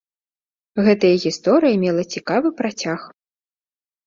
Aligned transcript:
Гэтая 0.87 1.11
гісторыя 1.25 1.75
мела 1.83 2.03
цікавы 2.15 2.49
працяг. 2.63 2.99